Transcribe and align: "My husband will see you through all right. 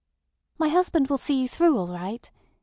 "My 0.57 0.69
husband 0.69 1.09
will 1.11 1.19
see 1.19 1.39
you 1.41 1.47
through 1.47 1.77
all 1.77 1.89
right. 1.89 2.31